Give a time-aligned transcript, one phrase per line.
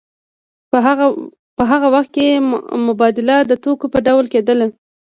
[1.57, 2.27] په هغه وخت کې
[2.87, 4.65] مبادله د توکو په ډول کېدله